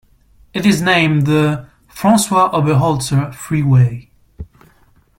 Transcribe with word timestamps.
It 0.51 0.65
is 0.65 0.81
named 0.81 1.27
the 1.27 1.67
"Francois 1.87 2.49
Oberholzer 2.59 3.35
Freeway". 3.35 4.09